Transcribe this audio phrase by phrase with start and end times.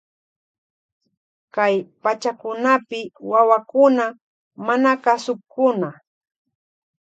[1.55, 2.99] Kay pachakunapi
[3.31, 4.05] wawakuna
[4.65, 5.89] manakasukkuna.